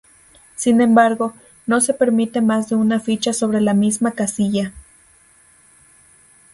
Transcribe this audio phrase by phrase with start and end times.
[0.55, 1.35] Sin embargo
[1.67, 4.73] no se permite más de una ficha sobre la misma casilla.